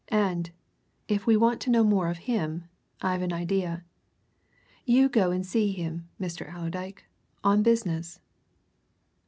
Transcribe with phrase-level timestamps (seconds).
[0.07, 0.49] And
[1.07, 2.65] if we want to know more of him
[3.03, 3.83] I've an idea.
[4.83, 6.51] You go and see him, Mr.
[6.51, 7.05] Allerdyke
[7.43, 8.19] on business."